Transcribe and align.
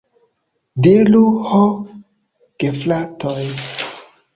Diru, 0.87 1.21
ho 1.51 1.61
gefratoj! 2.67 3.41